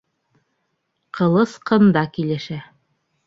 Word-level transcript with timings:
Ҡылыс 1.17 1.53
ҡында 1.71 2.05
килешә. 2.17 2.61